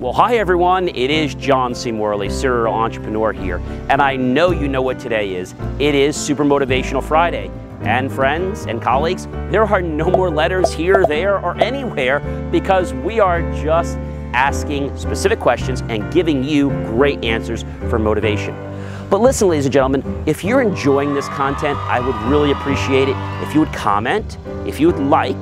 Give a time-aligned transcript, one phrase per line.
[0.00, 0.88] Well, hi everyone.
[0.88, 1.92] It is John C.
[1.92, 5.54] Morley, serial entrepreneur here, and I know you know what today is.
[5.78, 7.48] It is Super Motivational Friday.
[7.82, 12.18] And friends and colleagues, there are no more letters here, there, or anywhere
[12.50, 13.96] because we are just
[14.34, 18.52] asking specific questions and giving you great answers for motivation.
[19.08, 23.16] But listen, ladies and gentlemen, if you're enjoying this content, I would really appreciate it
[23.46, 25.36] if you would comment, if you would like,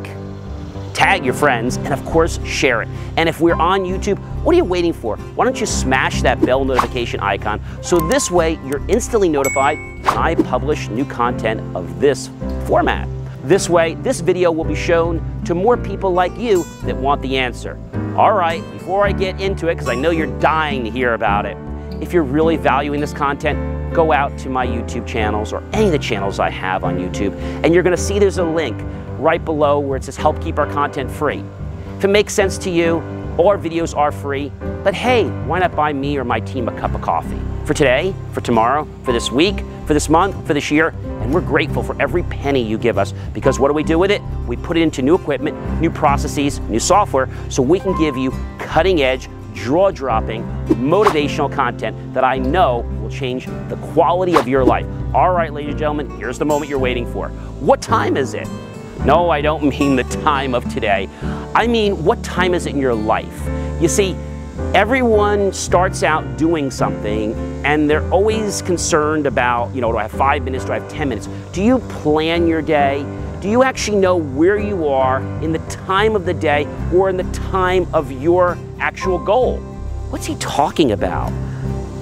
[0.95, 2.89] tag your friends, and of course, share it.
[3.17, 5.17] And if we're on YouTube, what are you waiting for?
[5.17, 10.19] Why don't you smash that bell notification icon so this way you're instantly notified when
[10.19, 12.29] I publish new content of this
[12.67, 13.09] format.
[13.45, 17.37] This way, this video will be shown to more people like you that want the
[17.37, 17.79] answer.
[18.17, 21.47] All right, before I get into it, because I know you're dying to hear about
[21.47, 21.57] it,
[22.01, 25.93] if you're really valuing this content, go out to my YouTube channels or any of
[25.93, 28.79] the channels I have on YouTube, and you're gonna see there's a link
[29.23, 31.43] right below where it says help keep our content free.
[31.97, 32.97] If it makes sense to you,
[33.39, 34.51] all our videos are free,
[34.83, 37.41] but hey, why not buy me or my team a cup of coffee?
[37.65, 40.89] For today, for tomorrow, for this week, for this month, for this year,
[41.21, 44.11] and we're grateful for every penny you give us because what do we do with
[44.11, 44.21] it?
[44.47, 48.33] We put it into new equipment, new processes, new software, so we can give you
[48.59, 54.65] cutting edge, jaw dropping, motivational content that I know will change the quality of your
[54.65, 54.87] life.
[55.15, 57.29] All right, ladies and gentlemen, here's the moment you're waiting for.
[57.61, 58.49] What time is it?
[59.05, 61.09] No, I don't mean the time of today.
[61.57, 63.49] I mean, what time is it in your life?
[63.81, 64.17] You see,
[64.75, 70.13] everyone starts out doing something and they're always concerned about, you know, do I have
[70.13, 70.65] five minutes?
[70.65, 71.29] Do I have 10 minutes?
[71.53, 73.05] Do you plan your day?
[73.41, 77.17] Do you actually know where you are in the time of the day or in
[77.17, 79.59] the time of your actual goal?
[80.11, 81.33] What's he talking about?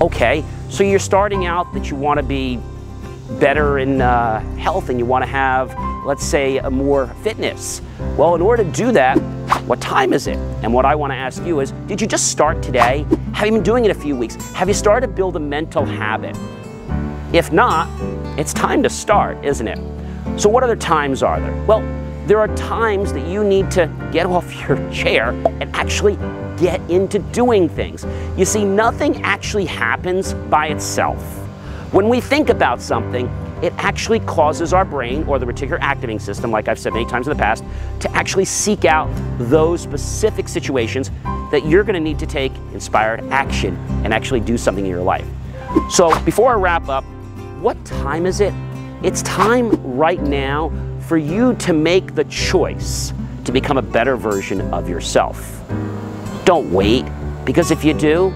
[0.02, 2.60] Okay, so you're starting out that you want to be
[3.38, 5.70] better in uh, health and you want to have,
[6.04, 7.82] let's say, more fitness.
[8.16, 9.16] Well, in order to do that,
[9.66, 10.36] what time is it?
[10.62, 13.06] And what I want to ask you is, did you just start today?
[13.32, 14.36] Have you been doing it a few weeks?
[14.52, 16.36] Have you started to build a mental habit?
[17.32, 17.88] If not,
[18.38, 19.78] it's time to start, isn't it?
[20.40, 21.64] So, what other times are there?
[21.64, 21.80] Well,
[22.26, 26.16] there are times that you need to get off your chair and actually
[26.56, 28.04] get into doing things.
[28.36, 31.22] You see, nothing actually happens by itself.
[31.92, 33.28] When we think about something,
[33.62, 37.28] it actually causes our brain or the reticular activating system, like I've said many times
[37.28, 37.64] in the past,
[38.00, 41.10] to actually seek out those specific situations
[41.50, 45.02] that you're going to need to take inspired action and actually do something in your
[45.02, 45.26] life.
[45.90, 47.04] So, before I wrap up,
[47.60, 48.54] what time is it?
[49.02, 53.12] It's time right now for you to make the choice
[53.44, 55.62] to become a better version of yourself.
[56.44, 57.04] Don't wait,
[57.44, 58.32] because if you do,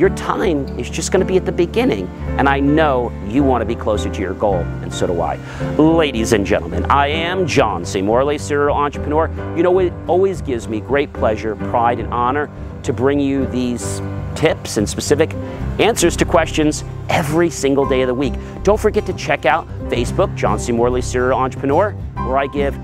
[0.00, 2.08] your time is just going to be at the beginning.
[2.38, 5.36] And I know you want to be closer to your goal, and so do I.
[5.76, 8.00] Ladies and gentlemen, I am John C.
[8.00, 9.28] Morley, serial entrepreneur.
[9.54, 12.48] You know, it always gives me great pleasure, pride, and honor
[12.82, 14.00] to bring you these
[14.34, 15.34] tips and specific
[15.78, 18.32] answers to questions every single day of the week.
[18.62, 20.72] Don't forget to check out Facebook, John C.
[20.72, 22.74] Morley, Serial Entrepreneur, where I give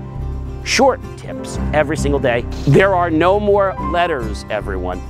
[0.63, 2.41] short tips every single day.
[2.67, 5.01] There are no more letters, everyone.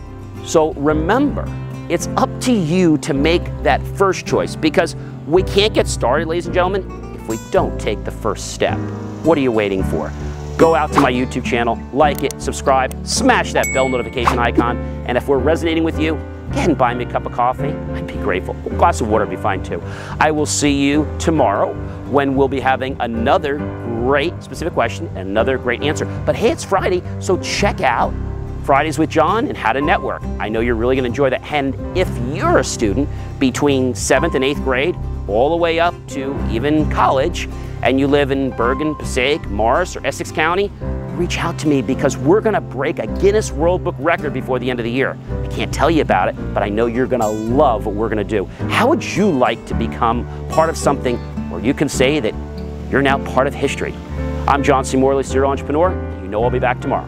[0.46, 1.46] So remember,
[1.90, 6.46] it's up to you to make that first choice because we can't get started, ladies
[6.46, 8.78] and gentlemen, if we don't take the first step.
[9.24, 10.12] What are you waiting for?
[10.58, 15.18] Go out to my YouTube channel, like it, subscribe, smash that bell notification icon, and
[15.18, 16.16] if we're resonating with you,
[16.52, 17.70] go and buy me a cup of coffee.
[17.94, 18.56] I'd be grateful.
[18.66, 19.82] A glass of water would be fine too.
[20.20, 21.74] I will see you tomorrow
[22.10, 26.06] when we'll be having another great specific question and another great answer.
[26.26, 28.14] But hey, it's Friday, so check out
[28.68, 30.22] Fridays with John and How to Network.
[30.40, 31.42] I know you're really going to enjoy that.
[31.54, 33.08] And if you're a student
[33.40, 34.94] between seventh and eighth grade,
[35.30, 37.48] all the way up to even college,
[37.82, 40.70] and you live in Bergen, Passaic, Morris, or Essex County,
[41.16, 44.60] reach out to me because we're going to break a Guinness World Book record before
[44.60, 45.18] the end of the year.
[45.32, 48.10] I can't tell you about it, but I know you're going to love what we're
[48.10, 48.44] going to do.
[48.68, 51.16] How would you like to become part of something
[51.50, 52.34] where you can say that
[52.92, 53.94] you're now part of history?
[54.46, 54.98] I'm John C.
[54.98, 55.92] Morley, serial entrepreneur.
[56.22, 57.08] You know I'll be back tomorrow.